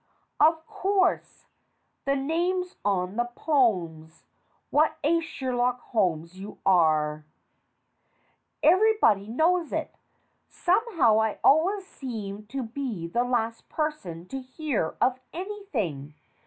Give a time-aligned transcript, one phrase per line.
[0.39, 1.45] Of course.
[2.05, 4.25] The names on the poems.
[4.71, 7.23] What a Sherlock Holmes you are!
[8.63, 9.93] Everybody knows it!
[10.49, 16.15] Somehow, I always seem to be the last person to hear of anything.